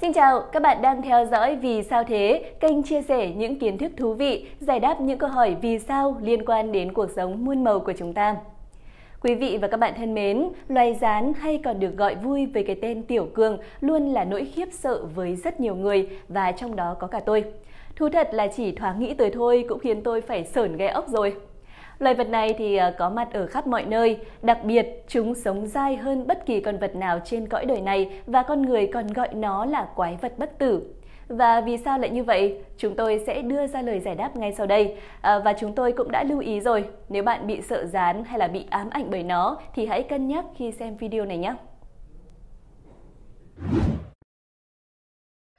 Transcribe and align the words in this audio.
Xin 0.00 0.12
chào, 0.12 0.40
các 0.40 0.62
bạn 0.62 0.82
đang 0.82 1.02
theo 1.02 1.26
dõi 1.26 1.56
Vì 1.56 1.82
sao 1.82 2.04
thế, 2.04 2.52
kênh 2.60 2.82
chia 2.82 3.02
sẻ 3.02 3.30
những 3.36 3.58
kiến 3.58 3.78
thức 3.78 3.92
thú 3.96 4.14
vị, 4.14 4.46
giải 4.60 4.80
đáp 4.80 5.00
những 5.00 5.18
câu 5.18 5.30
hỏi 5.30 5.56
vì 5.62 5.78
sao 5.78 6.16
liên 6.22 6.44
quan 6.44 6.72
đến 6.72 6.92
cuộc 6.92 7.10
sống 7.10 7.44
muôn 7.44 7.64
màu 7.64 7.80
của 7.80 7.92
chúng 7.98 8.12
ta. 8.12 8.36
Quý 9.22 9.34
vị 9.34 9.58
và 9.62 9.68
các 9.68 9.76
bạn 9.76 9.94
thân 9.96 10.14
mến, 10.14 10.48
loài 10.68 10.94
rán 11.00 11.32
hay 11.40 11.58
còn 11.64 11.80
được 11.80 11.96
gọi 11.96 12.14
vui 12.14 12.46
với 12.46 12.62
cái 12.62 12.76
tên 12.82 13.02
tiểu 13.02 13.28
cường 13.34 13.58
luôn 13.80 14.12
là 14.12 14.24
nỗi 14.24 14.44
khiếp 14.44 14.68
sợ 14.72 15.04
với 15.14 15.36
rất 15.36 15.60
nhiều 15.60 15.76
người 15.76 16.08
và 16.28 16.52
trong 16.52 16.76
đó 16.76 16.96
có 17.00 17.06
cả 17.06 17.20
tôi. 17.20 17.44
Thú 17.96 18.08
thật 18.08 18.28
là 18.32 18.46
chỉ 18.46 18.72
thoáng 18.72 19.00
nghĩ 19.00 19.14
tới 19.14 19.30
thôi 19.30 19.64
cũng 19.68 19.78
khiến 19.78 20.02
tôi 20.02 20.20
phải 20.20 20.44
sởn 20.44 20.76
gai 20.76 20.88
ốc 20.88 21.08
rồi. 21.08 21.34
Loài 21.98 22.14
vật 22.14 22.28
này 22.28 22.54
thì 22.58 22.76
ờ, 22.76 22.94
có 22.98 23.10
mặt 23.10 23.32
ở 23.32 23.46
khắp 23.46 23.66
mọi 23.66 23.84
nơi, 23.84 24.18
đặc 24.42 24.64
biệt 24.64 25.04
chúng 25.08 25.34
sống 25.34 25.66
dai 25.66 25.96
hơn 25.96 26.26
bất 26.26 26.46
kỳ 26.46 26.60
con 26.60 26.78
vật 26.78 26.96
nào 26.96 27.20
trên 27.24 27.48
cõi 27.48 27.66
đời 27.66 27.80
này 27.80 28.10
và 28.26 28.42
con 28.42 28.62
người 28.62 28.86
còn 28.86 29.06
gọi 29.06 29.34
nó 29.34 29.64
là 29.64 29.88
quái 29.94 30.16
vật 30.20 30.38
bất 30.38 30.58
tử. 30.58 30.94
Và 31.28 31.60
vì 31.60 31.76
sao 31.76 31.98
lại 31.98 32.10
như 32.10 32.24
vậy? 32.24 32.58
Chúng 32.76 32.94
tôi 32.94 33.20
sẽ 33.26 33.42
đưa 33.42 33.66
ra 33.66 33.82
lời 33.82 34.00
giải 34.00 34.14
đáp 34.14 34.36
ngay 34.36 34.52
sau 34.52 34.66
đây. 34.66 34.96
À, 35.20 35.38
và 35.38 35.52
chúng 35.52 35.72
tôi 35.72 35.92
cũng 35.92 36.10
đã 36.10 36.24
lưu 36.24 36.38
ý 36.38 36.60
rồi, 36.60 36.84
nếu 37.08 37.22
bạn 37.22 37.46
bị 37.46 37.62
sợ 37.62 37.86
rán 37.86 38.24
hay 38.24 38.38
là 38.38 38.48
bị 38.48 38.66
ám 38.70 38.90
ảnh 38.90 39.10
bởi 39.10 39.22
nó 39.22 39.58
thì 39.74 39.86
hãy 39.86 40.02
cân 40.02 40.28
nhắc 40.28 40.44
khi 40.56 40.72
xem 40.72 40.96
video 40.96 41.24
này 41.24 41.38
nhé. 41.38 41.54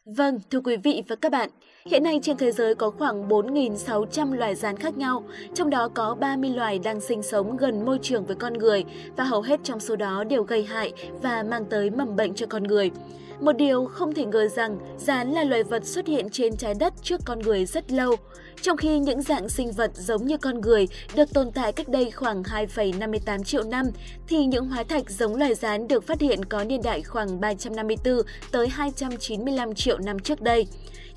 Vâng, 0.06 0.40
thưa 0.52 0.60
quý 0.60 0.78
vị 0.78 1.04
và 1.08 1.16
các 1.16 1.32
bạn, 1.32 1.50
hiện 1.86 2.04
nay 2.04 2.20
trên 2.24 2.38
thế 2.38 2.52
giới 2.52 2.76
có 2.76 2.90
khoảng 2.90 3.30
4.600 3.30 4.34
loài 4.34 4.56
rán 4.56 4.78
khác 4.78 4.98
nhau, 4.98 5.24
trong 5.54 5.70
đó 5.70 5.90
có 5.94 6.16
30 6.20 6.50
loài 6.50 6.80
đang 6.80 7.02
sinh 7.02 7.24
sống 7.24 7.58
gần 7.58 7.86
môi 7.86 8.00
trường 8.02 8.26
với 8.26 8.36
con 8.36 8.54
người 8.54 8.84
và 9.18 9.24
hầu 9.24 9.42
hết 9.42 9.60
trong 9.64 9.80
số 9.80 9.96
đó 9.96 10.24
đều 10.24 10.44
gây 10.44 10.64
hại 10.64 10.94
và 11.22 11.44
mang 11.44 11.66
tới 11.70 11.90
mầm 11.90 12.16
bệnh 12.16 12.34
cho 12.34 12.46
con 12.50 12.64
người. 12.64 12.92
Một 13.40 13.52
điều 13.58 13.86
không 13.86 14.14
thể 14.14 14.26
ngờ 14.26 14.48
rằng 14.48 14.78
rán 14.98 15.32
là 15.32 15.44
loài 15.44 15.64
vật 15.64 15.86
xuất 15.86 16.08
hiện 16.08 16.30
trên 16.30 16.58
trái 16.58 16.74
đất 16.80 16.94
trước 17.04 17.22
con 17.26 17.40
người 17.40 17.66
rất 17.66 17.92
lâu, 17.92 18.16
trong 18.62 18.78
khi 18.78 19.00
những 19.00 19.22
dạng 19.22 19.50
sinh 19.50 19.72
vật 19.72 19.92
giống 19.94 20.26
như 20.26 20.38
con 20.38 20.62
người 20.62 20.88
được 21.16 21.34
tồn 21.34 21.52
tại 21.52 21.72
cách 21.72 21.88
đây 21.88 22.12
khoảng 22.12 22.44
2,58 22.44 23.44
triệu 23.44 23.64
năm, 23.64 23.86
thì 24.28 24.46
những 24.46 24.68
hóa 24.68 24.84
thạch 24.84 25.10
giống 25.10 25.36
loài 25.36 25.56
rán 25.56 25.88
được 25.88 26.08
phát 26.08 26.22
hiện 26.22 26.46
có 26.46 26.64
niên 26.64 26.82
đại 26.82 27.02
khoảng 27.02 27.40
354 27.40 28.22
tới 28.52 28.68
295 28.68 29.76
triệu 29.76 29.98
năm 29.98 30.20
trước 30.20 30.42
đây. 30.42 30.68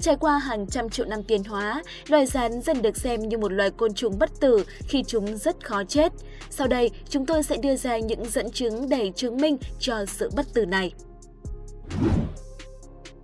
Trải 0.00 0.16
qua 0.16 0.38
hàng 0.38 0.66
trăm 0.66 0.88
triệu 0.88 1.06
năm 1.06 1.22
tiến 1.22 1.44
hóa, 1.44 1.82
loài 2.08 2.26
rán 2.26 2.62
dần 2.62 2.82
được 2.82 2.96
xem 2.96 3.28
như 3.28 3.38
một 3.38 3.52
loài 3.52 3.70
côn 3.70 3.94
trùng 3.94 4.18
bất 4.18 4.40
tử 4.40 4.64
khi 4.88 5.02
chúng 5.06 5.36
rất 5.36 5.64
khó 5.64 5.84
chết. 5.84 6.12
Sau 6.50 6.66
đây, 6.66 6.90
chúng 7.08 7.26
tôi 7.26 7.42
sẽ 7.42 7.56
đưa 7.56 7.76
ra 7.76 7.98
những 7.98 8.24
dẫn 8.30 8.50
chứng 8.50 8.88
để 8.88 9.12
chứng 9.16 9.36
minh 9.36 9.56
cho 9.78 10.04
sự 10.06 10.30
bất 10.36 10.54
tử 10.54 10.66
này. 10.66 10.92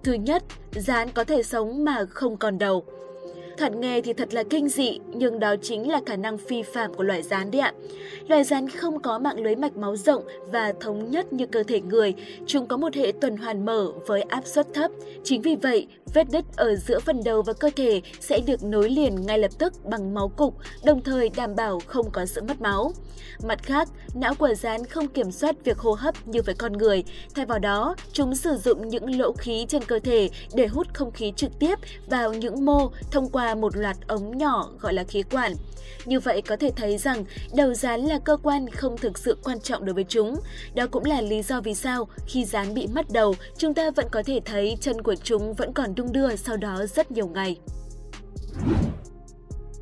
Thứ 0.04 0.12
nhất, 0.12 0.42
rán 0.72 1.08
có 1.10 1.24
thể 1.24 1.42
sống 1.42 1.84
mà 1.84 2.04
không 2.10 2.36
còn 2.36 2.58
đầu. 2.58 2.84
Thật 3.58 3.76
nghe 3.76 4.00
thì 4.00 4.12
thật 4.12 4.34
là 4.34 4.42
kinh 4.50 4.68
dị, 4.68 4.98
nhưng 5.14 5.40
đó 5.40 5.54
chính 5.62 5.90
là 5.90 6.00
khả 6.06 6.16
năng 6.16 6.38
phi 6.38 6.62
phạm 6.62 6.94
của 6.94 7.02
loài 7.02 7.22
rán 7.22 7.50
đấy 7.50 7.60
ạ. 7.60 7.72
Loài 8.28 8.44
rán 8.44 8.68
không 8.68 9.02
có 9.02 9.18
mạng 9.18 9.40
lưới 9.40 9.56
mạch 9.56 9.76
máu 9.76 9.96
rộng 9.96 10.24
và 10.52 10.72
thống 10.80 11.10
nhất 11.10 11.32
như 11.32 11.46
cơ 11.46 11.62
thể 11.62 11.80
người. 11.80 12.14
Chúng 12.46 12.66
có 12.66 12.76
một 12.76 12.94
hệ 12.94 13.12
tuần 13.20 13.36
hoàn 13.36 13.64
mở 13.64 13.92
với 14.06 14.22
áp 14.22 14.46
suất 14.46 14.66
thấp. 14.74 14.90
Chính 15.24 15.42
vì 15.42 15.56
vậy, 15.56 15.86
vết 16.14 16.26
đứt 16.32 16.44
ở 16.56 16.76
giữa 16.76 16.98
phần 16.98 17.24
đầu 17.24 17.42
và 17.42 17.52
cơ 17.52 17.70
thể 17.76 18.02
sẽ 18.20 18.40
được 18.46 18.64
nối 18.64 18.90
liền 18.90 19.26
ngay 19.26 19.38
lập 19.38 19.50
tức 19.58 19.84
bằng 19.84 20.14
máu 20.14 20.28
cục, 20.28 20.54
đồng 20.84 21.02
thời 21.02 21.30
đảm 21.36 21.56
bảo 21.56 21.80
không 21.86 22.10
có 22.10 22.26
sự 22.26 22.42
mất 22.42 22.60
máu. 22.60 22.92
Mặt 23.42 23.62
khác, 23.62 23.88
não 24.14 24.34
của 24.34 24.54
rán 24.54 24.84
không 24.84 25.08
kiểm 25.08 25.30
soát 25.30 25.56
việc 25.64 25.78
hô 25.78 25.92
hấp 25.92 26.28
như 26.28 26.42
với 26.42 26.54
con 26.54 26.72
người. 26.72 27.04
Thay 27.34 27.46
vào 27.46 27.58
đó, 27.58 27.96
chúng 28.12 28.34
sử 28.34 28.56
dụng 28.56 28.88
những 28.88 29.18
lỗ 29.18 29.32
khí 29.32 29.66
trên 29.68 29.84
cơ 29.84 29.98
thể 29.98 30.30
để 30.54 30.66
hút 30.66 30.86
không 30.94 31.10
khí 31.10 31.32
trực 31.36 31.58
tiếp 31.58 31.78
vào 32.10 32.34
những 32.34 32.64
mô 32.64 32.90
thông 33.10 33.28
qua 33.28 33.43
một 33.54 33.76
loạt 33.76 33.96
ống 34.06 34.38
nhỏ 34.38 34.70
gọi 34.80 34.94
là 34.94 35.04
khí 35.04 35.22
quản. 35.22 35.54
Như 36.04 36.20
vậy 36.20 36.42
có 36.42 36.56
thể 36.56 36.70
thấy 36.76 36.98
rằng 36.98 37.24
đầu 37.54 37.74
rán 37.74 38.00
là 38.00 38.18
cơ 38.18 38.36
quan 38.42 38.70
không 38.70 38.96
thực 38.96 39.18
sự 39.18 39.38
quan 39.44 39.60
trọng 39.60 39.84
đối 39.84 39.94
với 39.94 40.04
chúng. 40.08 40.36
Đó 40.74 40.86
cũng 40.90 41.04
là 41.04 41.20
lý 41.20 41.42
do 41.42 41.60
vì 41.60 41.74
sao 41.74 42.08
khi 42.26 42.44
rán 42.44 42.74
bị 42.74 42.86
mất 42.86 43.06
đầu, 43.12 43.34
chúng 43.58 43.74
ta 43.74 43.90
vẫn 43.90 44.06
có 44.12 44.22
thể 44.26 44.40
thấy 44.44 44.76
chân 44.80 45.02
của 45.02 45.14
chúng 45.14 45.54
vẫn 45.54 45.72
còn 45.72 45.94
đung 45.94 46.12
đưa 46.12 46.36
sau 46.36 46.56
đó 46.56 46.86
rất 46.86 47.10
nhiều 47.10 47.28
ngày. 47.28 47.56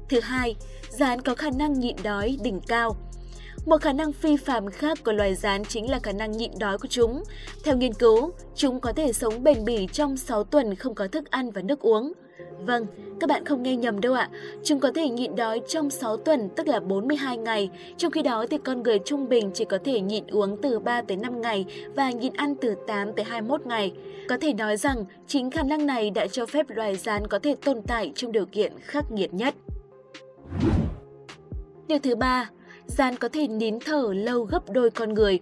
Thứ 0.09 0.21
hai, 0.21 0.57
rán 0.89 1.21
có 1.21 1.35
khả 1.35 1.51
năng 1.51 1.81
nhịn 1.81 1.97
đói 2.03 2.39
đỉnh 2.43 2.61
cao. 2.61 2.97
Một 3.67 3.83
khả 3.83 3.93
năng 3.93 4.13
phi 4.13 4.37
phàm 4.37 4.71
khác 4.71 4.99
của 5.05 5.13
loài 5.13 5.35
rán 5.35 5.65
chính 5.65 5.91
là 5.91 5.99
khả 6.03 6.13
năng 6.13 6.33
nhịn 6.33 6.51
đói 6.59 6.79
của 6.79 6.89
chúng. 6.89 7.25
Theo 7.65 7.77
nghiên 7.77 7.95
cứu, 7.95 8.33
chúng 8.55 8.81
có 8.81 8.93
thể 8.93 9.13
sống 9.13 9.43
bền 9.43 9.65
bỉ 9.65 9.89
trong 9.93 10.17
6 10.17 10.45
tuần 10.45 10.75
không 10.75 10.95
có 10.95 11.09
thức 11.09 11.31
ăn 11.31 11.51
và 11.51 11.63
nước 11.63 11.81
uống. 11.81 12.13
Vâng, 12.67 12.87
các 13.21 13.29
bạn 13.29 13.45
không 13.45 13.63
nghe 13.63 13.77
nhầm 13.77 14.01
đâu 14.01 14.15
ạ. 14.15 14.31
Chúng 14.65 14.81
có 14.81 14.91
thể 14.95 15.09
nhịn 15.09 15.37
đói 15.37 15.61
trong 15.69 15.91
6 15.91 16.17
tuần, 16.17 16.49
tức 16.57 16.69
là 16.69 16.81
42 16.81 17.37
ngày. 17.37 17.71
Trong 17.97 18.13
khi 18.13 18.23
đó 18.23 18.47
thì 18.51 18.59
con 18.59 18.83
người 18.83 18.99
trung 18.99 19.29
bình 19.29 19.51
chỉ 19.55 19.65
có 19.65 19.79
thể 19.85 20.01
nhịn 20.01 20.27
uống 20.27 20.57
từ 20.63 20.79
3 20.79 21.03
tới 21.03 21.17
5 21.17 21.41
ngày 21.41 21.65
và 21.95 22.11
nhịn 22.11 22.33
ăn 22.33 22.55
từ 22.55 22.75
8 22.87 23.13
tới 23.13 23.25
21 23.25 23.67
ngày. 23.67 23.93
Có 24.29 24.37
thể 24.41 24.55
nói 24.55 24.77
rằng 24.77 25.05
chính 25.27 25.51
khả 25.51 25.63
năng 25.63 25.87
này 25.87 26.11
đã 26.11 26.27
cho 26.27 26.47
phép 26.47 26.67
loài 26.69 26.97
rán 26.97 27.27
có 27.27 27.39
thể 27.39 27.55
tồn 27.65 27.83
tại 27.87 28.13
trong 28.15 28.33
điều 28.33 28.47
kiện 28.47 28.73
khắc 28.81 29.13
nghiệt 29.13 29.35
nhất. 29.35 29.55
Điều 31.89 31.99
thứ 31.99 32.15
ba, 32.15 32.51
rán 32.87 33.17
có 33.17 33.29
thể 33.29 33.49
nín 33.49 33.79
thở 33.87 34.13
lâu 34.15 34.45
gấp 34.45 34.71
đôi 34.71 34.91
con 34.91 35.15
người. 35.15 35.41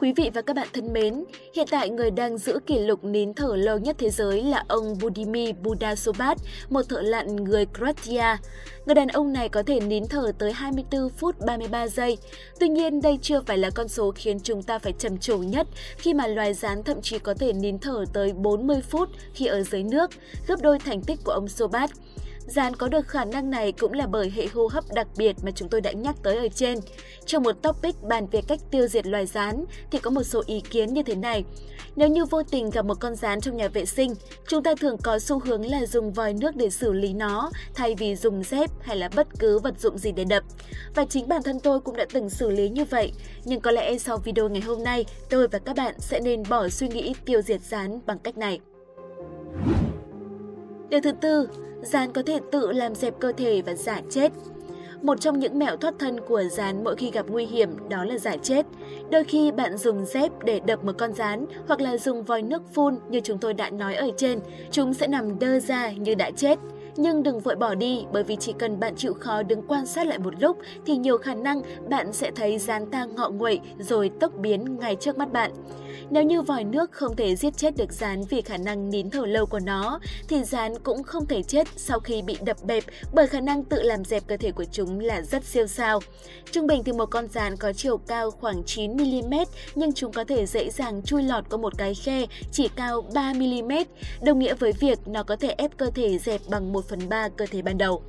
Quý 0.00 0.12
vị 0.16 0.30
và 0.34 0.42
các 0.42 0.56
bạn 0.56 0.68
thân 0.72 0.92
mến, 0.92 1.24
hiện 1.54 1.66
tại 1.70 1.90
người 1.90 2.10
đang 2.10 2.38
giữ 2.38 2.58
kỷ 2.66 2.78
lục 2.78 3.04
nín 3.04 3.34
thở 3.34 3.56
lâu 3.56 3.78
nhất 3.78 3.96
thế 3.98 4.10
giới 4.10 4.42
là 4.42 4.64
ông 4.68 4.98
Budimir 5.00 5.50
Budasobat, 5.62 6.38
một 6.70 6.82
thợ 6.88 7.00
lặn 7.00 7.36
người 7.36 7.66
Croatia. 7.66 8.36
Người 8.86 8.94
đàn 8.94 9.08
ông 9.08 9.32
này 9.32 9.48
có 9.48 9.62
thể 9.62 9.80
nín 9.80 10.06
thở 10.06 10.32
tới 10.38 10.52
24 10.52 11.08
phút 11.08 11.36
33 11.46 11.88
giây. 11.88 12.18
Tuy 12.60 12.68
nhiên, 12.68 13.00
đây 13.00 13.18
chưa 13.22 13.40
phải 13.40 13.58
là 13.58 13.70
con 13.70 13.88
số 13.88 14.12
khiến 14.16 14.40
chúng 14.40 14.62
ta 14.62 14.78
phải 14.78 14.92
trầm 14.98 15.18
trồ 15.18 15.38
nhất 15.38 15.66
khi 15.96 16.14
mà 16.14 16.26
loài 16.26 16.54
rán 16.54 16.82
thậm 16.82 17.02
chí 17.02 17.18
có 17.18 17.34
thể 17.34 17.52
nín 17.52 17.78
thở 17.78 18.04
tới 18.12 18.32
40 18.32 18.80
phút 18.90 19.08
khi 19.34 19.46
ở 19.46 19.62
dưới 19.62 19.82
nước, 19.82 20.10
gấp 20.46 20.56
đôi 20.62 20.78
thành 20.78 21.02
tích 21.02 21.18
của 21.24 21.32
ông 21.32 21.48
Sobat. 21.48 21.90
Rán 22.48 22.76
có 22.76 22.88
được 22.88 23.08
khả 23.08 23.24
năng 23.24 23.50
này 23.50 23.72
cũng 23.72 23.92
là 23.92 24.06
bởi 24.06 24.32
hệ 24.36 24.46
hô 24.46 24.66
hấp 24.66 24.84
đặc 24.94 25.06
biệt 25.16 25.36
mà 25.42 25.50
chúng 25.50 25.68
tôi 25.68 25.80
đã 25.80 25.92
nhắc 25.92 26.16
tới 26.22 26.36
ở 26.36 26.48
trên. 26.54 26.78
Trong 27.26 27.42
một 27.42 27.52
topic 27.52 28.02
bàn 28.02 28.26
về 28.26 28.40
cách 28.48 28.60
tiêu 28.70 28.86
diệt 28.86 29.06
loài 29.06 29.26
rán 29.26 29.64
thì 29.90 29.98
có 29.98 30.10
một 30.10 30.22
số 30.22 30.42
ý 30.46 30.60
kiến 30.60 30.94
như 30.94 31.02
thế 31.02 31.14
này. 31.14 31.44
Nếu 31.96 32.08
như 32.08 32.24
vô 32.24 32.42
tình 32.42 32.70
gặp 32.70 32.84
một 32.84 33.00
con 33.00 33.14
rán 33.14 33.40
trong 33.40 33.56
nhà 33.56 33.68
vệ 33.68 33.84
sinh, 33.84 34.14
chúng 34.48 34.62
ta 34.62 34.74
thường 34.80 34.96
có 35.02 35.18
xu 35.18 35.38
hướng 35.38 35.70
là 35.70 35.86
dùng 35.86 36.12
vòi 36.12 36.32
nước 36.32 36.56
để 36.56 36.70
xử 36.70 36.92
lý 36.92 37.12
nó 37.12 37.50
thay 37.74 37.94
vì 37.94 38.16
dùng 38.16 38.42
dép 38.44 38.70
hay 38.80 38.96
là 38.96 39.08
bất 39.16 39.26
cứ 39.38 39.58
vật 39.58 39.80
dụng 39.80 39.98
gì 39.98 40.12
để 40.12 40.24
đập. 40.24 40.44
Và 40.94 41.04
chính 41.04 41.28
bản 41.28 41.42
thân 41.42 41.60
tôi 41.60 41.80
cũng 41.80 41.96
đã 41.96 42.06
từng 42.12 42.30
xử 42.30 42.50
lý 42.50 42.68
như 42.68 42.84
vậy, 42.84 43.12
nhưng 43.44 43.60
có 43.60 43.70
lẽ 43.70 43.98
sau 43.98 44.16
video 44.16 44.48
ngày 44.48 44.62
hôm 44.62 44.82
nay, 44.82 45.04
tôi 45.30 45.48
và 45.48 45.58
các 45.58 45.76
bạn 45.76 45.94
sẽ 45.98 46.20
nên 46.20 46.42
bỏ 46.48 46.68
suy 46.68 46.88
nghĩ 46.88 47.14
tiêu 47.24 47.42
diệt 47.42 47.60
rán 47.62 48.00
bằng 48.06 48.18
cách 48.18 48.38
này. 48.38 48.60
Điều 50.88 51.00
thứ 51.00 51.12
tư, 51.12 51.48
rán 51.82 52.12
có 52.12 52.22
thể 52.26 52.40
tự 52.52 52.72
làm 52.72 52.94
dẹp 52.94 53.14
cơ 53.20 53.32
thể 53.32 53.62
và 53.62 53.74
giả 53.74 54.00
chết. 54.10 54.32
Một 55.02 55.20
trong 55.20 55.38
những 55.38 55.58
mẹo 55.58 55.76
thoát 55.76 55.94
thân 55.98 56.20
của 56.20 56.42
rán 56.50 56.84
mỗi 56.84 56.96
khi 56.96 57.10
gặp 57.10 57.26
nguy 57.28 57.46
hiểm 57.46 57.88
đó 57.88 58.04
là 58.04 58.18
giả 58.18 58.36
chết. 58.42 58.66
Đôi 59.10 59.24
khi 59.24 59.50
bạn 59.50 59.76
dùng 59.76 60.06
dép 60.06 60.32
để 60.44 60.60
đập 60.60 60.84
một 60.84 60.92
con 60.98 61.12
rán 61.12 61.46
hoặc 61.66 61.80
là 61.80 61.96
dùng 61.96 62.22
vòi 62.22 62.42
nước 62.42 62.62
phun 62.74 62.96
như 63.08 63.20
chúng 63.24 63.38
tôi 63.38 63.54
đã 63.54 63.70
nói 63.70 63.94
ở 63.94 64.10
trên, 64.16 64.40
chúng 64.70 64.94
sẽ 64.94 65.06
nằm 65.06 65.38
đơ 65.38 65.60
ra 65.60 65.90
như 65.92 66.14
đã 66.14 66.30
chết. 66.30 66.58
Nhưng 67.00 67.22
đừng 67.22 67.40
vội 67.40 67.56
bỏ 67.56 67.74
đi 67.74 68.04
bởi 68.12 68.22
vì 68.22 68.36
chỉ 68.36 68.52
cần 68.58 68.80
bạn 68.80 68.96
chịu 68.96 69.14
khó 69.14 69.42
đứng 69.42 69.62
quan 69.68 69.86
sát 69.86 70.06
lại 70.06 70.18
một 70.18 70.34
lúc 70.40 70.58
thì 70.86 70.96
nhiều 70.96 71.18
khả 71.18 71.34
năng 71.34 71.62
bạn 71.88 72.12
sẽ 72.12 72.30
thấy 72.36 72.58
rán 72.58 72.90
ta 72.90 73.04
ngọ 73.04 73.30
nguậy 73.30 73.60
rồi 73.78 74.10
tốc 74.20 74.32
biến 74.36 74.78
ngay 74.78 74.96
trước 74.96 75.18
mắt 75.18 75.32
bạn. 75.32 75.52
Nếu 76.10 76.22
như 76.22 76.42
vòi 76.42 76.64
nước 76.64 76.92
không 76.92 77.16
thể 77.16 77.36
giết 77.36 77.56
chết 77.56 77.76
được 77.76 77.92
rán 77.92 78.22
vì 78.24 78.40
khả 78.40 78.56
năng 78.56 78.90
nín 78.90 79.10
thở 79.10 79.26
lâu 79.26 79.46
của 79.46 79.58
nó, 79.58 80.00
thì 80.28 80.44
rán 80.44 80.78
cũng 80.78 81.02
không 81.02 81.26
thể 81.26 81.42
chết 81.42 81.68
sau 81.76 82.00
khi 82.00 82.22
bị 82.22 82.36
đập 82.44 82.56
bẹp 82.64 82.84
bởi 83.14 83.26
khả 83.26 83.40
năng 83.40 83.64
tự 83.64 83.82
làm 83.82 84.04
dẹp 84.04 84.26
cơ 84.26 84.36
thể 84.36 84.52
của 84.52 84.64
chúng 84.72 85.00
là 85.00 85.22
rất 85.22 85.44
siêu 85.44 85.66
sao. 85.66 86.00
Trung 86.50 86.66
bình 86.66 86.84
thì 86.84 86.92
một 86.92 87.06
con 87.10 87.28
rán 87.28 87.56
có 87.56 87.72
chiều 87.72 87.98
cao 87.98 88.30
khoảng 88.30 88.62
9mm 88.62 89.44
nhưng 89.74 89.92
chúng 89.92 90.12
có 90.12 90.24
thể 90.24 90.46
dễ 90.46 90.70
dàng 90.70 91.02
chui 91.02 91.22
lọt 91.22 91.44
qua 91.50 91.58
một 91.58 91.78
cái 91.78 91.94
khe 91.94 92.26
chỉ 92.52 92.68
cao 92.76 93.04
3mm, 93.14 93.84
đồng 94.22 94.38
nghĩa 94.38 94.54
với 94.54 94.72
việc 94.72 94.98
nó 95.06 95.22
có 95.22 95.36
thể 95.36 95.54
ép 95.58 95.76
cơ 95.76 95.90
thể 95.94 96.18
dẹp 96.18 96.40
bằng 96.48 96.72
một 96.72 96.87
1 96.88 96.96
phần 96.96 97.08
3 97.08 97.28
cơ 97.28 97.46
thể 97.46 97.62
ban 97.62 97.78
đầu. 97.78 98.02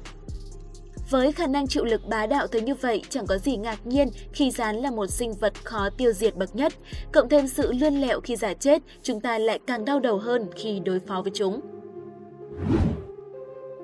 Với 1.10 1.32
khả 1.32 1.48
năng 1.48 1.68
chịu 1.68 1.86
lực 1.86 2.02
bá 2.08 2.26
đạo 2.26 2.48
tới 2.48 2.62
như 2.62 2.76
vậy, 2.76 3.02
chẳng 3.10 3.28
có 3.28 3.38
gì 3.38 3.58
ngạc 3.58 3.88
nhiên 3.88 4.10
khi 4.34 4.52
rán 4.52 4.76
là 4.76 4.92
một 4.92 5.08
sinh 5.08 5.34
vật 5.34 5.54
khó 5.64 5.90
tiêu 5.98 6.14
diệt 6.14 6.36
bậc 6.36 6.56
nhất. 6.56 6.74
Cộng 7.12 7.30
thêm 7.30 7.48
sự 7.48 7.72
lươn 7.72 7.94
lẹo 7.94 8.22
khi 8.22 8.36
giả 8.36 8.54
chết, 8.54 8.82
chúng 9.04 9.22
ta 9.22 9.38
lại 9.38 9.60
càng 9.68 9.86
đau 9.86 10.00
đầu 10.00 10.18
hơn 10.18 10.46
khi 10.56 10.80
đối 10.86 11.00
phó 11.00 11.22
với 11.22 11.32
chúng. 11.36 11.62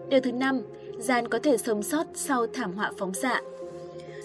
Điều 0.10 0.22
thứ 0.22 0.32
năm, 0.32 0.62
rán 0.98 1.28
có 1.28 1.40
thể 1.44 1.58
sống 1.58 1.84
sót 1.84 2.06
sau 2.14 2.48
thảm 2.48 2.74
họa 2.74 2.92
phóng 2.98 3.14
xạ. 3.14 3.42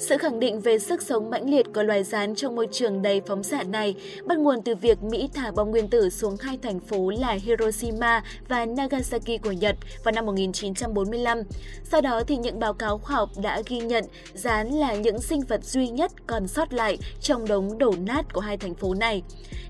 Sự 0.00 0.16
khẳng 0.18 0.40
định 0.40 0.60
về 0.60 0.78
sức 0.78 1.02
sống 1.02 1.30
mãnh 1.30 1.50
liệt 1.50 1.66
của 1.74 1.82
loài 1.82 2.04
rán 2.04 2.34
trong 2.34 2.54
môi 2.54 2.68
trường 2.72 3.02
đầy 3.02 3.20
phóng 3.26 3.42
xạ 3.42 3.62
này 3.62 3.94
bắt 4.26 4.38
nguồn 4.38 4.62
từ 4.62 4.74
việc 4.74 5.02
Mỹ 5.02 5.28
thả 5.34 5.50
bom 5.50 5.70
nguyên 5.70 5.88
tử 5.88 6.10
xuống 6.10 6.36
hai 6.40 6.58
thành 6.62 6.80
phố 6.80 7.10
là 7.10 7.32
Hiroshima 7.32 8.22
và 8.48 8.66
Nagasaki 8.66 9.42
của 9.42 9.52
Nhật 9.52 9.76
vào 10.04 10.12
năm 10.12 10.26
1945. 10.26 11.42
Sau 11.84 12.00
đó 12.00 12.22
thì 12.26 12.36
những 12.36 12.58
báo 12.58 12.74
cáo 12.74 12.98
khoa 12.98 13.16
học 13.16 13.30
đã 13.42 13.62
ghi 13.66 13.78
nhận 13.78 14.04
rán 14.34 14.68
là 14.68 14.94
những 14.94 15.20
sinh 15.20 15.40
vật 15.40 15.64
duy 15.64 15.88
nhất 15.88 16.12
còn 16.26 16.48
sót 16.48 16.72
lại 16.72 16.98
trong 17.20 17.48
đống 17.48 17.78
đổ 17.78 17.94
nát 18.06 18.32
của 18.32 18.40
hai 18.40 18.56
thành 18.56 18.74
phố 18.74 18.94
này. 18.94 19.22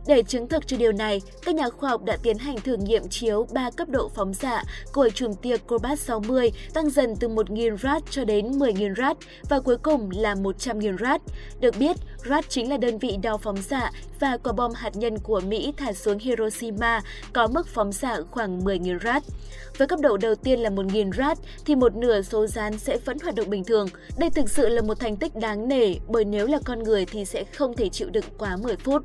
Để 0.07 0.23
chứng 0.23 0.49
thực 0.49 0.67
cho 0.67 0.77
điều 0.77 0.93
này, 0.93 1.23
các 1.45 1.55
nhà 1.55 1.69
khoa 1.69 1.91
học 1.91 2.05
đã 2.05 2.17
tiến 2.23 2.39
hành 2.39 2.61
thử 2.61 2.77
nghiệm 2.77 3.09
chiếu 3.09 3.47
3 3.53 3.71
cấp 3.71 3.89
độ 3.89 4.11
phóng 4.15 4.35
xạ 4.35 4.65
của 4.93 5.09
chùm 5.15 5.35
tia 5.35 5.57
Cobalt 5.57 5.99
60 5.99 6.53
tăng 6.75 6.91
dần 6.91 7.17
từ 7.21 7.29
1.000 7.29 7.77
rad 7.77 8.03
cho 8.11 8.25
đến 8.25 8.51
10.000 8.51 8.95
rad 8.95 9.17
và 9.49 9.61
cuối 9.61 9.77
cùng 9.77 10.11
là 10.21 10.35
100.000 10.35 10.99
rad. 10.99 11.21
Được 11.61 11.75
biết, 11.79 11.97
rad 12.25 12.45
chính 12.49 12.71
là 12.71 12.77
đơn 12.77 12.99
vị 12.99 13.17
đo 13.23 13.37
phóng 13.37 13.63
xạ 13.63 13.91
và 14.21 14.37
quả 14.37 14.53
bom 14.53 14.73
hạt 14.75 14.97
nhân 14.97 15.19
của 15.19 15.41
Mỹ 15.41 15.73
thả 15.77 15.93
xuống 15.93 16.19
Hiroshima 16.19 17.01
có 17.33 17.47
mức 17.47 17.69
phóng 17.69 17.93
xạ 17.93 18.21
khoảng 18.31 18.61
10.000 18.61 18.99
rad. 18.99 19.23
Với 19.79 19.89
cấp 19.89 20.01
độ 20.01 20.17
đầu 20.17 20.35
tiên 20.35 20.61
là 20.61 20.71
1.000 20.71 21.13
rad 21.13 21.39
thì 21.65 21.75
một 21.75 21.97
nửa 21.97 22.23
số 22.23 22.47
rán 22.47 22.79
sẽ 22.79 22.99
vẫn 23.05 23.19
hoạt 23.23 23.35
động 23.35 23.51
bình 23.51 23.65
thường. 23.65 23.89
Đây 24.19 24.31
thực 24.31 24.51
sự 24.51 24.69
là 24.69 24.83
một 24.83 25.01
thành 25.01 25.17
tích 25.17 25.37
đáng 25.37 25.69
nể 25.69 25.95
bởi 26.09 26.25
nếu 26.25 26.47
là 26.47 26.59
con 26.65 26.83
người 26.83 27.07
thì 27.07 27.25
sẽ 27.25 27.45
không 27.45 27.77
thể 27.77 27.89
chịu 27.89 28.11
đựng 28.11 28.25
quá 28.39 28.57
10 28.57 28.77
phút. 28.77 29.03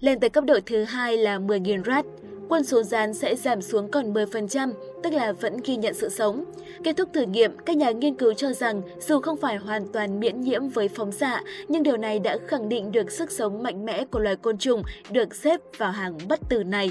Lên 0.00 0.20
tới 0.20 0.30
cấp 0.30 0.44
độ 0.44 0.58
thứ 0.66 0.84
hai 0.84 1.16
là 1.16 1.38
10.000 1.38 1.84
rad, 1.84 2.04
quân 2.48 2.64
số 2.64 2.82
rán 2.82 3.14
sẽ 3.14 3.36
giảm 3.36 3.62
xuống 3.62 3.90
còn 3.90 4.12
10%, 4.12 4.72
tức 5.02 5.12
là 5.12 5.32
vẫn 5.32 5.56
ghi 5.64 5.76
nhận 5.76 5.94
sự 5.94 6.08
sống. 6.08 6.44
Kết 6.84 6.96
thúc 6.96 7.08
thử 7.12 7.22
nghiệm, 7.22 7.56
các 7.66 7.76
nhà 7.76 7.90
nghiên 7.90 8.14
cứu 8.14 8.34
cho 8.34 8.52
rằng 8.52 8.82
dù 9.00 9.20
không 9.20 9.36
phải 9.36 9.56
hoàn 9.56 9.92
toàn 9.92 10.20
miễn 10.20 10.40
nhiễm 10.40 10.68
với 10.68 10.88
phóng 10.88 11.12
xạ, 11.12 11.42
nhưng 11.68 11.82
điều 11.82 11.96
này 11.96 12.18
đã 12.18 12.38
khẳng 12.46 12.68
định 12.68 12.92
được 12.92 13.10
sức 13.10 13.32
sống 13.32 13.62
mạnh 13.62 13.84
mẽ 13.84 14.04
của 14.04 14.18
loài 14.18 14.36
côn 14.36 14.58
trùng 14.58 14.82
được 15.10 15.34
xếp 15.34 15.60
vào 15.78 15.92
hàng 15.92 16.18
bất 16.28 16.40
tử 16.48 16.64
này. 16.64 16.90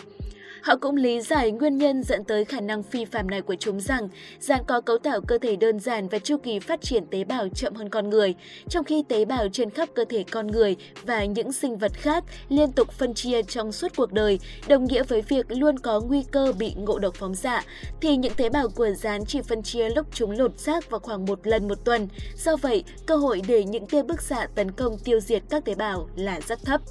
Họ 0.63 0.75
cũng 0.75 0.95
lý 0.95 1.21
giải 1.21 1.51
nguyên 1.51 1.77
nhân 1.77 2.03
dẫn 2.03 2.23
tới 2.23 2.45
khả 2.45 2.61
năng 2.61 2.83
phi 2.83 3.05
phạm 3.05 3.29
này 3.29 3.41
của 3.41 3.55
chúng 3.59 3.79
rằng 3.79 4.09
rắn 4.39 4.61
có 4.67 4.81
cấu 4.81 4.97
tạo 4.97 5.21
cơ 5.21 5.37
thể 5.37 5.55
đơn 5.55 5.79
giản 5.79 6.07
và 6.07 6.19
chu 6.19 6.37
kỳ 6.37 6.59
phát 6.59 6.81
triển 6.81 7.05
tế 7.07 7.23
bào 7.23 7.47
chậm 7.49 7.75
hơn 7.75 7.89
con 7.89 8.09
người, 8.09 8.35
trong 8.69 8.83
khi 8.83 9.03
tế 9.09 9.25
bào 9.25 9.47
trên 9.53 9.69
khắp 9.69 9.89
cơ 9.95 10.05
thể 10.09 10.23
con 10.31 10.47
người 10.47 10.75
và 11.05 11.25
những 11.25 11.51
sinh 11.53 11.77
vật 11.77 11.91
khác 11.93 12.23
liên 12.49 12.71
tục 12.71 12.91
phân 12.91 13.13
chia 13.13 13.43
trong 13.43 13.71
suốt 13.71 13.91
cuộc 13.97 14.11
đời, 14.11 14.39
đồng 14.67 14.85
nghĩa 14.85 15.03
với 15.03 15.21
việc 15.21 15.45
luôn 15.49 15.79
có 15.79 16.01
nguy 16.01 16.23
cơ 16.31 16.53
bị 16.59 16.73
ngộ 16.77 16.99
độc 16.99 17.15
phóng 17.15 17.35
xạ, 17.35 17.63
thì 18.01 18.17
những 18.17 18.33
tế 18.33 18.49
bào 18.49 18.67
của 18.69 18.89
rán 18.89 19.25
chỉ 19.25 19.41
phân 19.41 19.63
chia 19.63 19.89
lúc 19.89 20.07
chúng 20.13 20.31
lột 20.31 20.59
xác 20.59 20.89
vào 20.89 20.99
khoảng 20.99 21.25
một 21.25 21.47
lần 21.47 21.67
một 21.67 21.85
tuần. 21.85 22.07
Do 22.37 22.55
vậy, 22.55 22.83
cơ 23.05 23.15
hội 23.15 23.41
để 23.47 23.63
những 23.63 23.87
tia 23.87 24.03
bức 24.03 24.21
xạ 24.21 24.47
tấn 24.55 24.71
công 24.71 24.97
tiêu 24.97 25.19
diệt 25.19 25.43
các 25.49 25.65
tế 25.65 25.75
bào 25.75 26.09
là 26.15 26.39
rất 26.47 26.59
thấp. 26.65 26.81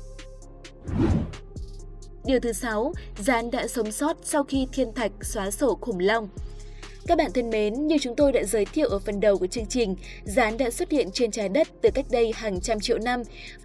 Điều 2.25 2.41
thứ 2.41 2.53
6, 2.53 2.93
Gián 3.19 3.51
đã 3.51 3.67
sống 3.67 3.93
sót 3.93 4.17
sau 4.23 4.45
khi 4.45 4.67
thiên 4.73 4.93
thạch 4.93 5.13
xóa 5.21 5.51
sổ 5.51 5.79
khủng 5.81 5.99
long. 5.99 6.29
Các 7.07 7.19
bạn 7.19 7.33
thân 7.33 7.51
mến, 7.51 7.87
như 7.87 7.97
chúng 8.01 8.17
tôi 8.17 8.33
đã 8.33 8.45
giới 8.45 8.65
thiệu 8.65 8.89
ở 8.89 8.99
phần 8.99 9.21
đầu 9.21 9.39
của 9.39 9.47
chương 9.47 9.67
trình, 9.67 9.97
rán 10.25 10.59
đã 10.59 10.71
xuất 10.71 10.91
hiện 10.91 11.11
trên 11.13 11.31
trái 11.31 11.49
đất 11.49 11.69
từ 11.81 11.91
cách 11.95 12.07
đây 12.11 12.33
hàng 12.35 12.61
trăm 12.61 12.81
triệu 12.81 12.99
năm. 12.99 13.23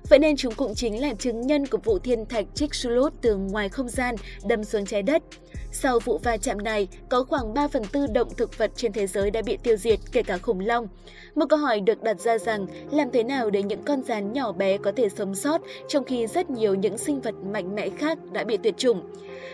Vậy 0.10 0.20
nên 0.20 0.36
chúng 0.36 0.54
cũng 0.54 0.76
chính 0.76 1.02
là 1.02 1.14
chứng 1.14 1.42
nhân 1.42 1.68
của 1.68 1.78
vụ 1.78 2.00
thiên 2.00 2.26
thạch 2.26 2.46
Chicxulub 2.56 3.14
từ 3.22 3.38
ngoài 3.38 3.70
không 3.70 3.90
gian 3.90 4.16
đâm 4.46 4.64
xuống 4.64 4.86
trái 4.86 5.04
đất. 5.04 5.24
Sau 5.72 6.00
vụ 6.00 6.18
va 6.18 6.38
chạm 6.38 6.58
này, 6.58 6.88
có 7.10 7.24
khoảng 7.24 7.54
3 7.54 7.68
phần 7.68 7.84
tư 7.92 8.08
động 8.08 8.28
thực 8.38 8.58
vật 8.58 8.72
trên 8.76 8.94
thế 8.94 9.08
giới 9.08 9.32
đã 9.32 9.42
bị 9.42 9.58
tiêu 9.64 9.78
diệt, 9.78 10.00
kể 10.12 10.24
cả 10.24 10.38
khủng 10.38 10.60
long. 10.60 10.88
Một 11.36 11.46
câu 11.50 11.60
hỏi 11.60 11.80
được 11.80 12.04
đặt 12.04 12.20
ra 12.20 12.38
rằng, 12.38 12.68
làm 12.92 13.12
thế 13.12 13.24
nào 13.24 13.50
để 13.50 13.64
những 13.64 13.84
con 13.84 14.04
rán 14.04 14.34
nhỏ 14.34 14.52
bé 14.52 14.78
có 14.78 14.92
thể 14.96 15.10
sống 15.10 15.36
sót 15.36 15.62
trong 15.88 16.04
khi 16.04 16.28
rất 16.28 16.50
nhiều 16.50 16.76
những 16.76 16.98
sinh 16.98 17.22
vật 17.22 17.36
mạnh 17.52 17.76
mẽ 17.76 17.90
khác 17.98 18.18
đã 18.32 18.44
bị 18.44 18.58
tuyệt 18.58 18.78
chủng? 18.78 19.02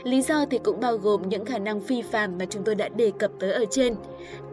Lý 0.04 0.22
do 0.22 0.46
thì 0.46 0.60
cũng 0.64 0.80
bao 0.80 0.98
gồm 0.98 1.30
những 1.30 1.46
khả 1.46 1.58
năng 1.58 1.82
phi 1.82 2.02
phàm 2.02 2.38
mà 2.38 2.46
chúng 2.50 2.64
tôi 2.64 2.76
đã 2.76 2.90
đề 2.90 3.12
cập 3.20 3.32
tới 3.40 3.52
ở 3.52 3.66
trên. 3.74 3.96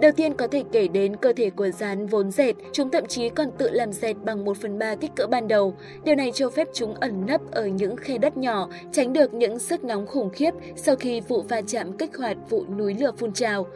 Đầu 0.00 0.12
tiên 0.12 0.34
có 0.34 0.46
thể 0.46 0.62
kể 0.72 0.88
đến 0.88 1.16
cơ 1.16 1.32
thể 1.36 1.50
của 1.50 1.70
rắn 1.70 2.06
vốn 2.06 2.30
dệt, 2.30 2.52
chúng 2.72 2.90
thậm 2.90 3.06
chí 3.06 3.28
còn 3.28 3.50
tự 3.58 3.70
làm 3.70 3.92
dệt 3.92 4.14
bằng 4.24 4.44
1 4.44 4.56
phần 4.56 4.78
3 4.78 4.94
kích 4.94 5.10
cỡ 5.16 5.26
ban 5.26 5.48
đầu. 5.48 5.74
Điều 6.04 6.14
này 6.14 6.30
cho 6.34 6.50
phép 6.50 6.68
chúng 6.74 6.94
ẩn 6.94 7.26
nấp 7.26 7.40
ở 7.50 7.66
những 7.66 7.96
khe 7.96 8.18
đất 8.18 8.36
nhỏ, 8.36 8.68
tránh 8.92 9.12
được 9.12 9.34
những 9.34 9.58
sức 9.58 9.84
nóng 9.84 10.06
khủng 10.06 10.30
khiếp 10.30 10.50
sau 10.76 10.96
khi 10.96 11.20
vụ 11.20 11.42
va 11.42 11.60
chạm 11.66 11.96
kích 11.96 12.16
hoạt 12.16 12.36
vụ 12.50 12.64
núi 12.78 12.94
lửa 13.00 13.12
phun 13.18 13.32
trào. 13.32 13.66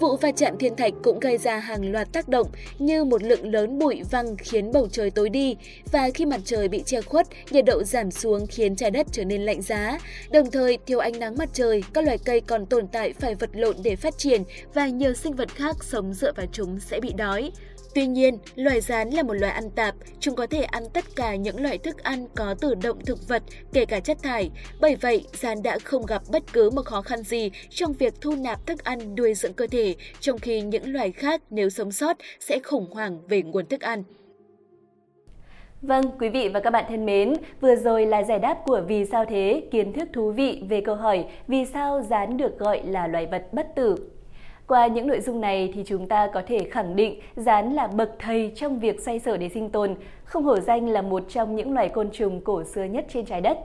Vụ 0.00 0.16
va 0.16 0.30
chạm 0.32 0.58
thiên 0.58 0.76
thạch 0.76 0.92
cũng 1.02 1.20
gây 1.20 1.38
ra 1.38 1.58
hàng 1.58 1.92
loạt 1.92 2.12
tác 2.12 2.28
động 2.28 2.46
như 2.78 3.04
một 3.04 3.22
lượng 3.22 3.52
lớn 3.52 3.78
bụi 3.78 4.02
văng 4.10 4.36
khiến 4.36 4.72
bầu 4.72 4.88
trời 4.92 5.10
tối 5.10 5.28
đi 5.28 5.56
và 5.92 6.10
khi 6.14 6.26
mặt 6.26 6.40
trời 6.44 6.68
bị 6.68 6.82
che 6.86 7.00
khuất, 7.00 7.26
nhiệt 7.50 7.64
độ 7.64 7.82
giảm 7.82 8.10
xuống 8.10 8.46
khiến 8.46 8.76
trái 8.76 8.90
đất 8.90 9.06
trở 9.12 9.24
nên 9.24 9.42
lạnh 9.42 9.62
giá. 9.62 9.98
Đồng 10.30 10.50
thời, 10.50 10.78
thiếu 10.86 10.98
ánh 10.98 11.18
nắng 11.18 11.36
mặt 11.38 11.48
trời, 11.52 11.84
các 11.92 12.04
loài 12.04 12.18
cây 12.24 12.40
còn 12.40 12.66
tồn 12.66 12.86
tại 12.88 13.12
phải 13.12 13.34
vật 13.34 13.50
lộn 13.52 13.76
để 13.82 13.96
phát 13.96 14.18
triển 14.18 14.42
và 14.74 14.88
nhiều 14.88 15.14
sinh 15.14 15.32
vật 15.32 15.41
vật 15.42 15.54
khác 15.54 15.84
sống 15.84 16.12
dựa 16.12 16.32
vào 16.32 16.46
chúng 16.52 16.80
sẽ 16.80 17.00
bị 17.00 17.12
đói. 17.12 17.52
Tuy 17.94 18.06
nhiên, 18.06 18.38
loài 18.56 18.80
rán 18.80 19.10
là 19.10 19.22
một 19.22 19.32
loài 19.32 19.52
ăn 19.52 19.70
tạp, 19.70 19.94
chúng 20.20 20.34
có 20.34 20.46
thể 20.46 20.62
ăn 20.62 20.82
tất 20.94 21.04
cả 21.16 21.34
những 21.34 21.62
loại 21.62 21.78
thức 21.78 22.02
ăn 22.02 22.26
có 22.34 22.54
từ 22.60 22.74
động 22.74 22.98
thực 23.06 23.28
vật, 23.28 23.42
kể 23.72 23.84
cả 23.84 24.00
chất 24.00 24.18
thải. 24.22 24.50
Bởi 24.80 24.96
vậy, 24.96 25.26
rán 25.32 25.62
đã 25.62 25.78
không 25.84 26.06
gặp 26.06 26.22
bất 26.32 26.42
cứ 26.52 26.70
một 26.70 26.82
khó 26.82 27.02
khăn 27.02 27.22
gì 27.22 27.50
trong 27.70 27.92
việc 27.92 28.14
thu 28.20 28.36
nạp 28.36 28.66
thức 28.66 28.84
ăn 28.84 29.14
nuôi 29.14 29.34
dưỡng 29.34 29.52
cơ 29.52 29.66
thể, 29.66 29.94
trong 30.20 30.38
khi 30.38 30.60
những 30.60 30.92
loài 30.92 31.12
khác 31.12 31.42
nếu 31.50 31.70
sống 31.70 31.92
sót 31.92 32.16
sẽ 32.40 32.58
khủng 32.58 32.90
hoảng 32.90 33.20
về 33.28 33.42
nguồn 33.42 33.66
thức 33.66 33.80
ăn. 33.80 34.02
Vâng, 35.82 36.04
quý 36.20 36.28
vị 36.28 36.48
và 36.48 36.60
các 36.60 36.70
bạn 36.70 36.84
thân 36.88 37.06
mến, 37.06 37.34
vừa 37.60 37.76
rồi 37.76 38.06
là 38.06 38.22
giải 38.22 38.38
đáp 38.38 38.58
của 38.64 38.80
Vì 38.88 39.04
sao 39.04 39.24
thế, 39.28 39.62
kiến 39.70 39.92
thức 39.92 40.08
thú 40.12 40.32
vị 40.32 40.62
về 40.68 40.80
câu 40.80 40.94
hỏi 40.94 41.24
vì 41.46 41.64
sao 41.64 42.02
rán 42.10 42.36
được 42.36 42.58
gọi 42.58 42.82
là 42.86 43.06
loài 43.06 43.26
vật 43.26 43.42
bất 43.52 43.66
tử. 43.76 43.96
Qua 44.66 44.86
những 44.86 45.06
nội 45.06 45.20
dung 45.20 45.40
này 45.40 45.72
thì 45.74 45.82
chúng 45.86 46.08
ta 46.08 46.26
có 46.26 46.42
thể 46.46 46.58
khẳng 46.70 46.96
định 46.96 47.20
rán 47.36 47.72
là 47.72 47.86
bậc 47.86 48.10
thầy 48.18 48.52
trong 48.54 48.78
việc 48.78 49.00
xoay 49.00 49.18
sở 49.18 49.36
để 49.36 49.48
sinh 49.48 49.70
tồn, 49.70 49.94
không 50.24 50.44
hổ 50.44 50.60
danh 50.60 50.88
là 50.88 51.02
một 51.02 51.22
trong 51.28 51.56
những 51.56 51.74
loài 51.74 51.88
côn 51.88 52.10
trùng 52.10 52.40
cổ 52.40 52.64
xưa 52.64 52.84
nhất 52.84 53.06
trên 53.08 53.24
trái 53.24 53.40
đất. 53.40 53.58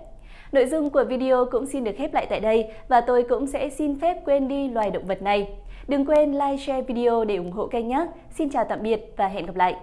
Nội 0.51 0.65
dung 0.65 0.89
của 0.89 1.03
video 1.03 1.45
cũng 1.51 1.65
xin 1.65 1.83
được 1.83 1.91
khép 1.97 2.13
lại 2.13 2.25
tại 2.29 2.39
đây 2.39 2.67
và 2.87 3.01
tôi 3.01 3.23
cũng 3.23 3.47
sẽ 3.47 3.69
xin 3.69 3.99
phép 3.99 4.17
quên 4.25 4.47
đi 4.47 4.69
loài 4.69 4.91
động 4.91 5.05
vật 5.05 5.21
này. 5.21 5.47
Đừng 5.87 6.05
quên 6.05 6.31
like, 6.31 6.57
share 6.57 6.81
video 6.81 7.23
để 7.23 7.35
ủng 7.35 7.51
hộ 7.51 7.67
kênh 7.67 7.87
nhé. 7.87 8.07
Xin 8.31 8.49
chào 8.49 8.63
tạm 8.63 8.81
biệt 8.81 9.13
và 9.17 9.27
hẹn 9.27 9.45
gặp 9.45 9.55
lại! 9.55 9.75